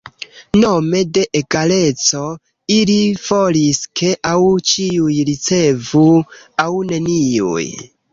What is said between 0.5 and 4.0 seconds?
Nome de egaleco ili volis